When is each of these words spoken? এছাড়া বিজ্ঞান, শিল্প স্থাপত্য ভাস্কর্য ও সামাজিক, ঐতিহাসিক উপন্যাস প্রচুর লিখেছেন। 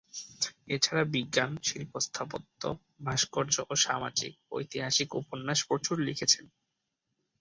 এছাড়া 0.67 1.03
বিজ্ঞান, 1.13 1.51
শিল্প 1.63 1.93
স্থাপত্য 1.99 2.61
ভাস্কর্য 3.03 3.55
ও 3.69 3.73
সামাজিক, 3.85 4.33
ঐতিহাসিক 4.51 5.09
উপন্যাস 5.15 5.59
প্রচুর 5.67 5.97
লিখেছেন। 5.99 6.45